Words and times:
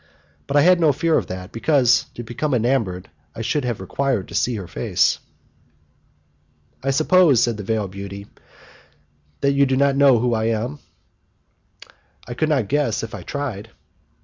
But 0.47 0.57
I 0.57 0.61
had 0.61 0.79
no 0.79 0.91
fear 0.93 1.15
of 1.15 1.27
that, 1.27 1.51
because, 1.51 2.05
to 2.15 2.23
become 2.23 2.55
enamoured, 2.55 3.11
I 3.35 3.41
should 3.41 3.63
have 3.65 3.79
required 3.79 4.29
to 4.29 4.33
see 4.33 4.55
her 4.55 4.67
face. 4.67 5.19
"I 6.81 6.89
suppose," 6.89 7.43
said 7.43 7.57
the 7.57 7.63
veiled 7.63 7.91
beauty, 7.91 8.25
"that 9.41 9.51
you 9.51 9.67
do 9.67 9.77
not 9.77 9.95
know 9.95 10.17
who 10.17 10.33
I 10.33 10.45
am?" 10.45 10.79
"I 12.27 12.33
could 12.33 12.49
not 12.49 12.67
guess, 12.67 13.03
if 13.03 13.13
I 13.13 13.21
tried." 13.21 13.69